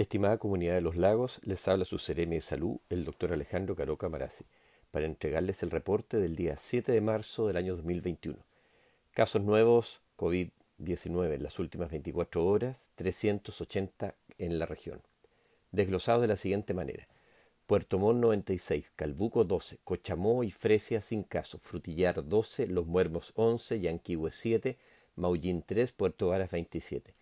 Estimada 0.00 0.38
comunidad 0.38 0.76
de 0.76 0.80
los 0.80 0.96
lagos, 0.96 1.42
les 1.44 1.68
habla 1.68 1.84
su 1.84 1.98
seremi 1.98 2.36
de 2.36 2.40
salud, 2.40 2.78
el 2.88 3.04
doctor 3.04 3.34
Alejandro 3.34 3.76
Caroca 3.76 4.08
Marazzi, 4.08 4.46
para 4.90 5.04
entregarles 5.04 5.62
el 5.62 5.70
reporte 5.70 6.16
del 6.16 6.36
día 6.36 6.56
7 6.56 6.90
de 6.90 7.02
marzo 7.02 7.46
del 7.46 7.58
año 7.58 7.76
2021. 7.76 8.38
Casos 9.10 9.42
nuevos 9.42 10.00
COVID-19 10.16 11.34
en 11.34 11.42
las 11.42 11.58
últimas 11.58 11.90
24 11.90 12.46
horas, 12.46 12.88
380 12.94 14.14
en 14.38 14.58
la 14.58 14.64
región. 14.64 15.02
Desglosados 15.70 16.22
de 16.22 16.28
la 16.28 16.36
siguiente 16.36 16.72
manera. 16.72 17.06
Puerto 17.66 17.98
Montt 17.98 18.22
96, 18.22 18.92
Calbuco 18.96 19.44
12, 19.44 19.80
Cochamó 19.84 20.44
y 20.44 20.50
Fresia 20.50 21.02
sin 21.02 21.24
casos, 21.24 21.60
Frutillar 21.60 22.26
12, 22.26 22.68
Los 22.68 22.86
Muermos 22.86 23.32
11, 23.34 23.80
Yanquihue 23.80 24.32
7, 24.32 24.78
Maullín 25.16 25.62
3, 25.62 25.92
Puerto 25.92 26.28
Varas 26.28 26.52
27. 26.52 27.19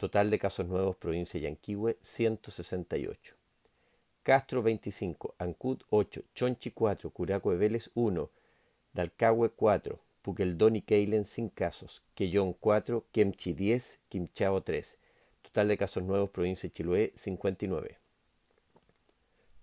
Total 0.00 0.30
de 0.30 0.38
casos 0.38 0.66
nuevos, 0.66 0.96
provincia 0.96 1.38
de 1.38 1.44
Yanquihue, 1.44 1.98
168. 2.00 3.34
Castro 4.22 4.62
25, 4.62 5.34
Ancud 5.36 5.82
8, 5.90 6.22
Chonchi 6.34 6.70
4, 6.70 7.10
Curaco 7.10 7.50
de 7.50 7.58
Vélez 7.58 7.90
1, 7.92 8.30
Dalcahue 8.94 9.50
4, 9.50 10.00
Puqueldón 10.22 10.76
y 10.76 10.80
Keilen 10.80 11.26
sin 11.26 11.50
casos, 11.50 12.02
Quellón 12.14 12.54
4, 12.54 13.04
Kemchi 13.12 13.52
10, 13.52 13.98
Quimchao 14.08 14.62
3. 14.62 14.96
Total 15.42 15.68
de 15.68 15.76
casos 15.76 16.02
nuevos, 16.02 16.30
provincia 16.30 16.66
de 16.70 16.72
Chiloé 16.72 17.12
59. 17.14 17.98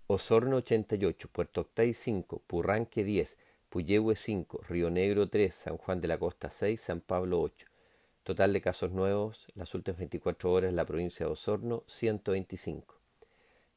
Osorno 0.06 0.58
88, 0.58 1.30
Puerto 1.32 1.62
Octay 1.62 1.92
5, 1.92 2.42
Purranque 2.46 3.02
10, 3.02 3.36
Puyehue 3.68 4.14
5, 4.14 4.60
Río 4.68 4.88
Negro 4.88 5.28
3, 5.28 5.52
San 5.52 5.76
Juan 5.78 6.00
de 6.00 6.06
la 6.06 6.16
Costa 6.16 6.48
6, 6.48 6.80
San 6.80 7.00
Pablo 7.00 7.40
8. 7.40 7.67
Total 8.28 8.52
de 8.52 8.60
casos 8.60 8.92
nuevos, 8.92 9.46
las 9.54 9.74
últimas 9.74 10.00
24 10.00 10.52
horas 10.52 10.68
en 10.68 10.76
la 10.76 10.84
provincia 10.84 11.24
de 11.24 11.32
Osorno, 11.32 11.84
125. 11.86 13.00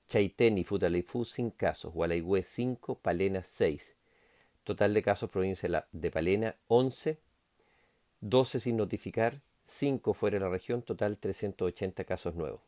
Chaitén 0.10 0.58
y 0.58 0.66
Futaleifú 0.66 1.24
sin 1.24 1.52
casos, 1.52 1.94
Gualaigüe 1.94 2.44
5, 2.44 2.96
Palena 2.96 3.44
6. 3.44 3.96
Total 4.66 4.94
de 4.94 5.02
casos 5.04 5.30
provincia 5.30 5.88
de 5.94 6.12
Palena 6.12 6.58
11, 6.68 7.18
12 8.20 8.60
sin 8.60 8.76
notificar, 8.76 9.42
5 9.64 10.14
fuera 10.14 10.38
de 10.38 10.44
la 10.44 10.52
región, 10.52 10.82
total 10.82 11.18
380 11.18 12.04
casos 12.04 12.36
nuevos. 12.36 12.60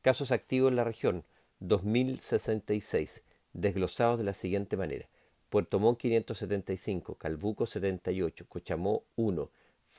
Casos 0.00 0.32
activos 0.32 0.70
en 0.70 0.76
la 0.76 0.84
región 0.84 1.26
2066, 1.58 3.22
desglosados 3.52 4.20
de 4.20 4.24
la 4.24 4.32
siguiente 4.32 4.78
manera. 4.78 5.06
Puerto 5.50 5.80
Montt 5.80 6.00
575, 6.00 7.16
Calbuco 7.16 7.66
78, 7.66 8.46
Cochamó 8.48 9.04
1, 9.16 9.50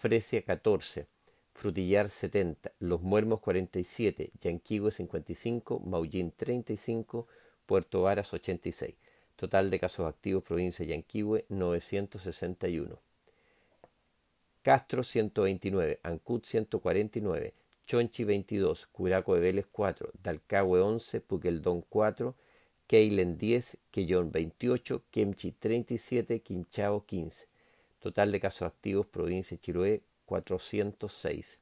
Fresia 0.01 0.41
14, 0.41 1.05
Frutillar 1.53 2.09
70, 2.09 2.71
Los 2.79 3.03
Muermos 3.03 3.39
47, 3.39 4.31
Yanquihue 4.41 4.89
55, 4.89 5.79
Maullín 5.79 6.31
35, 6.31 7.27
Puerto 7.67 8.01
Varas 8.01 8.33
86. 8.33 8.95
Total 9.35 9.69
de 9.69 9.79
casos 9.79 10.07
activos 10.07 10.43
provincia 10.43 10.83
de 10.83 10.93
Yanquihue 10.93 11.45
961. 11.49 12.99
Castro 14.63 15.03
129, 15.03 15.99
Ancud 16.01 16.45
149, 16.45 17.53
Chonchi 17.85 18.23
22, 18.23 18.87
Curaco 18.87 19.35
de 19.35 19.41
Vélez 19.41 19.67
4, 19.71 20.13
Dalcahue 20.23 20.81
11, 20.81 21.21
Puqueldón 21.21 21.81
4, 21.87 22.35
Keilen 22.87 23.37
10, 23.37 23.77
Quellón 23.91 24.31
28, 24.31 25.03
Kemchi 25.11 25.51
37, 25.51 26.41
Quinchao 26.41 27.05
15. 27.05 27.50
Total 28.01 28.31
de 28.31 28.39
casos 28.39 28.63
activos, 28.63 29.05
provincia 29.05 29.55
de 29.55 29.61
Chiloé, 29.61 30.01
406. 30.25 31.59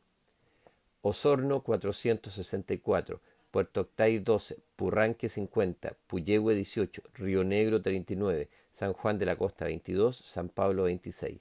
Osorno, 1.01 1.61
464. 1.63 3.19
Puerto 3.51 3.81
Octay, 3.81 4.19
12. 4.19 4.57
Purranque, 4.77 5.27
50. 5.27 5.97
Puyehue, 6.07 6.55
18. 6.55 7.03
Río 7.15 7.43
Negro, 7.43 7.81
39. 7.81 8.47
San 8.71 8.93
Juan 8.93 9.19
de 9.19 9.25
la 9.25 9.35
Costa, 9.35 9.65
22. 9.65 10.15
San 10.15 10.47
Pablo, 10.47 10.83
26. 10.83 11.39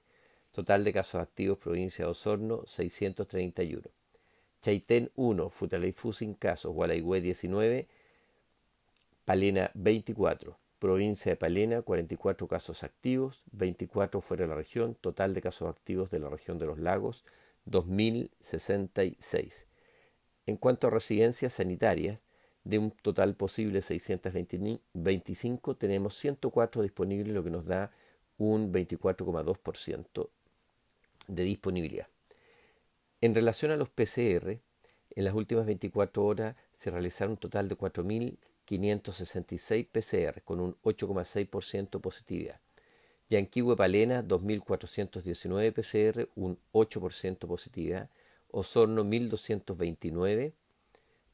Total 0.52 0.82
de 0.82 0.92
casos 0.92 1.20
activos, 1.20 1.58
provincia 1.58 2.04
de 2.04 2.10
Osorno, 2.10 2.66
631. 2.66 3.82
Chaitén, 4.60 5.12
1. 5.14 5.48
Futaleifú, 5.48 6.12
sin 6.12 6.34
casos. 6.34 6.72
Gualaigüe, 6.72 7.20
19. 7.20 7.86
Palena, 9.24 9.70
24. 9.74 10.58
Provincia 10.78 11.32
de 11.32 11.36
Palena, 11.36 11.82
44 11.82 12.46
casos 12.46 12.84
activos, 12.84 13.42
24 13.52 14.20
fuera 14.20 14.44
de 14.44 14.48
la 14.48 14.54
región, 14.54 14.94
total 14.94 15.34
de 15.34 15.42
casos 15.42 15.68
activos 15.68 16.10
de 16.10 16.20
la 16.20 16.28
región 16.28 16.58
de 16.58 16.66
los 16.66 16.78
lagos, 16.78 17.24
2.066. 17.66 19.64
En 20.46 20.56
cuanto 20.56 20.86
a 20.86 20.90
residencias 20.90 21.54
sanitarias, 21.54 22.22
de 22.64 22.78
un 22.78 22.90
total 22.90 23.34
posible 23.34 23.80
625, 23.80 25.76
tenemos 25.76 26.14
104 26.14 26.82
disponibles, 26.82 27.34
lo 27.34 27.42
que 27.42 27.50
nos 27.50 27.64
da 27.64 27.90
un 28.36 28.72
24,2% 28.72 30.28
de 31.28 31.42
disponibilidad. 31.42 32.08
En 33.20 33.34
relación 33.34 33.70
a 33.70 33.76
los 33.76 33.88
PCR, 33.88 34.60
en 35.10 35.24
las 35.24 35.34
últimas 35.34 35.64
24 35.66 36.24
horas 36.24 36.56
se 36.74 36.90
realizaron 36.90 37.32
un 37.32 37.38
total 37.38 37.68
de 37.68 37.76
4.000 37.76 38.36
566 38.68 39.86
PCR 39.86 40.42
con 40.42 40.60
un 40.60 40.76
8,6% 40.82 42.02
positividad. 42.02 42.60
Yanquihue 43.30 43.76
Palena 43.76 44.22
2.419 44.22 45.72
PCR, 45.72 46.28
un 46.34 46.58
8% 46.72 47.46
positividad. 47.46 48.10
Osorno 48.50 49.04
1.229 49.04 50.52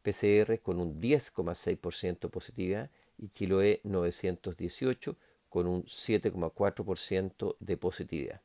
PCR 0.02 0.60
con 0.60 0.78
un 0.78 0.96
10,6% 0.96 2.30
positividad 2.30 2.90
y 3.18 3.28
Chiloé 3.28 3.80
918 3.82 5.16
con 5.48 5.66
un 5.66 5.84
7,4% 5.86 7.56
de 7.58 7.76
positividad. 7.76 8.42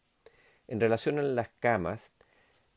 En 0.67 0.79
relación 0.79 1.19
a 1.19 1.23
las 1.23 1.49
camas 1.59 2.11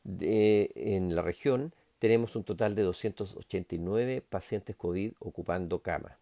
en 0.05 1.15
la 1.15 1.21
región, 1.23 1.73
tenemos 2.03 2.35
un 2.35 2.43
total 2.43 2.75
de 2.75 2.81
289 2.81 4.21
pacientes 4.27 4.75
COVID 4.75 5.13
ocupando 5.19 5.81
cama. 5.81 6.17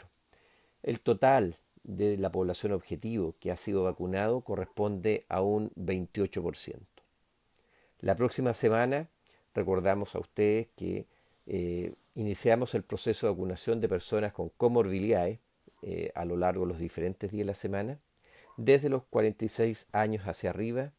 El 0.84 1.00
total 1.00 1.56
de 1.82 2.18
la 2.18 2.32
población 2.32 2.74
objetivo 2.74 3.34
que 3.40 3.50
ha 3.52 3.58
sido 3.58 3.84
vacunado 3.84 4.42
corresponde 4.42 5.26
a 5.28 5.42
un 5.42 5.72
28%. 5.72 6.78
La 8.02 8.16
próxima 8.16 8.54
semana 8.54 9.10
recordamos 9.56 10.14
a 10.14 10.20
ustedes 10.20 10.68
que 10.76 11.08
eh, 11.48 11.96
iniciamos 12.20 12.76
el 12.76 12.84
proceso 12.84 13.28
de 13.28 13.34
vacunación 13.34 13.80
de 13.80 13.88
personas 13.88 14.34
con 14.34 14.50
comorbilidades 14.50 15.40
eh, 15.82 16.12
a 16.16 16.26
lo 16.26 16.36
largo 16.36 16.66
de 16.66 16.74
los 16.74 16.80
diferentes 16.80 17.32
días 17.32 17.46
de 17.46 17.52
la 17.52 17.54
semana, 17.54 18.00
desde 18.58 18.90
los 18.90 19.04
46 19.06 19.88
años 19.94 20.24
hacia 20.28 20.50
arriba, 20.50 20.92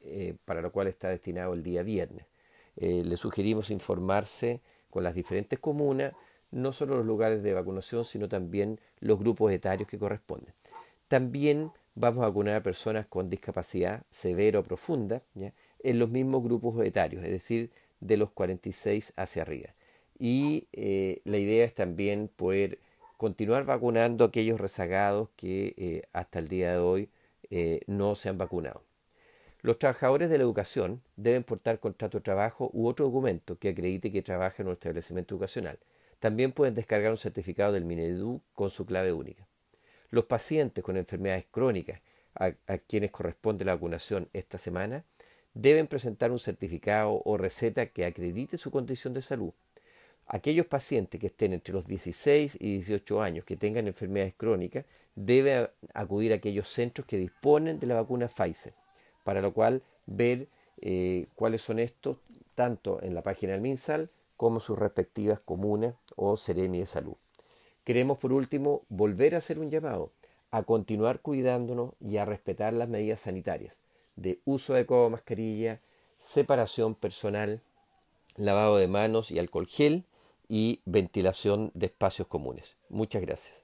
eh, 0.00 0.34
para 0.44 0.60
lo 0.60 0.72
cual 0.72 0.88
está 0.88 1.08
destinado 1.08 1.54
el 1.54 1.62
día 1.62 1.82
viernes. 1.82 2.26
le 2.76 3.16
sugerimos 3.16 3.70
informarse 3.70 4.60
con 4.90 5.04
las 5.04 5.14
diferentes 5.14 5.60
comunas 5.60 6.12
no 6.50 6.72
solo 6.72 6.96
los 6.96 7.06
lugares 7.06 7.42
de 7.42 7.52
vacunación, 7.52 8.04
sino 8.04 8.28
también 8.28 8.80
los 9.00 9.18
grupos 9.18 9.52
etarios 9.52 9.88
que 9.88 9.98
corresponden. 9.98 10.54
También 11.08 11.72
vamos 11.94 12.22
a 12.22 12.28
vacunar 12.28 12.54
a 12.54 12.62
personas 12.62 13.06
con 13.06 13.28
discapacidad 13.28 14.04
severa 14.10 14.60
o 14.60 14.62
profunda 14.62 15.22
en 15.34 15.98
los 15.98 16.10
mismos 16.10 16.42
grupos 16.42 16.84
etarios, 16.84 17.24
es 17.24 17.30
decir, 17.30 17.70
de 18.00 18.16
los 18.16 18.30
46 18.30 19.12
hacia 19.16 19.42
arriba. 19.42 19.70
Y 20.18 20.68
eh, 20.72 21.20
la 21.24 21.38
idea 21.38 21.64
es 21.64 21.74
también 21.74 22.28
poder 22.28 22.78
continuar 23.16 23.64
vacunando 23.64 24.24
a 24.24 24.28
aquellos 24.28 24.60
rezagados 24.60 25.28
que 25.36 25.74
eh, 25.76 26.02
hasta 26.12 26.38
el 26.38 26.48
día 26.48 26.72
de 26.72 26.78
hoy 26.78 27.08
eh, 27.50 27.80
no 27.86 28.14
se 28.14 28.28
han 28.28 28.38
vacunado. 28.38 28.82
Los 29.62 29.78
trabajadores 29.78 30.28
de 30.28 30.36
la 30.36 30.44
educación 30.44 31.00
deben 31.16 31.42
portar 31.42 31.80
contrato 31.80 32.18
de 32.18 32.22
trabajo 32.22 32.70
u 32.74 32.86
otro 32.86 33.06
documento 33.06 33.58
que 33.58 33.70
acredite 33.70 34.12
que 34.12 34.22
trabaja 34.22 34.62
en 34.62 34.68
un 34.68 34.74
establecimiento 34.74 35.34
educacional. 35.34 35.78
También 36.20 36.52
pueden 36.52 36.74
descargar 36.74 37.10
un 37.10 37.16
certificado 37.16 37.72
del 37.72 37.84
Minedu 37.84 38.40
con 38.54 38.70
su 38.70 38.84
clave 38.84 39.12
única. 39.12 39.46
Los 40.10 40.26
pacientes 40.26 40.84
con 40.84 40.96
enfermedades 40.96 41.46
crónicas 41.50 42.00
a, 42.34 42.52
quienes 42.78 43.10
corresponde 43.10 43.64
la 43.64 43.74
vacunación 43.74 44.28
esta 44.32 44.58
semana 44.58 45.04
deben 45.54 45.86
presentar 45.86 46.30
un 46.32 46.38
certificado 46.38 47.22
o 47.24 47.36
receta 47.36 47.86
que 47.86 48.04
acredite 48.04 48.58
su 48.58 48.70
condición 48.70 49.14
de 49.14 49.22
salud. 49.22 49.52
Aquellos 50.26 50.66
pacientes 50.66 51.20
que 51.20 51.26
estén 51.26 51.52
entre 51.52 51.74
los 51.74 51.86
16 51.86 52.58
y 52.60 52.78
18 52.78 53.22
años 53.22 53.44
que 53.44 53.56
tengan 53.56 53.86
enfermedades 53.86 54.34
crónicas 54.36 54.84
deben 55.14 55.68
acudir 55.92 56.32
a 56.32 56.36
aquellos 56.36 56.68
centros 56.68 57.06
que 57.06 57.18
disponen 57.18 57.78
de 57.78 57.86
la 57.86 57.94
vacuna 57.94 58.28
Pfizer, 58.28 58.72
para 59.22 59.40
lo 59.40 59.52
cual 59.52 59.82
ver 60.06 60.48
eh, 60.80 61.26
cuáles 61.34 61.62
son 61.62 61.78
estos 61.78 62.16
tanto 62.54 63.02
en 63.02 63.14
la 63.14 63.22
página 63.22 63.52
del 63.52 63.60
MinSal 63.60 64.10
como 64.36 64.60
sus 64.60 64.78
respectivas 64.78 65.40
comunas 65.40 65.94
o 66.16 66.36
Seremi 66.36 66.80
de 66.80 66.86
Salud. 66.86 67.14
Queremos 67.84 68.18
por 68.18 68.32
último 68.32 68.82
volver 68.88 69.34
a 69.34 69.38
hacer 69.38 69.58
un 69.58 69.70
llamado 69.70 70.10
a 70.50 70.62
continuar 70.62 71.20
cuidándonos 71.20 71.94
y 72.00 72.16
a 72.16 72.24
respetar 72.24 72.72
las 72.72 72.88
medidas 72.88 73.20
sanitarias 73.20 73.84
de 74.16 74.40
uso 74.44 74.74
de 74.74 74.86
mascarilla, 75.10 75.80
separación 76.18 76.94
personal, 76.94 77.60
lavado 78.36 78.76
de 78.76 78.88
manos 78.88 79.30
y 79.30 79.38
alcohol 79.38 79.66
gel 79.66 80.04
y 80.54 80.82
ventilación 80.84 81.72
de 81.74 81.86
espacios 81.86 82.28
comunes. 82.28 82.76
Muchas 82.88 83.22
gracias. 83.22 83.63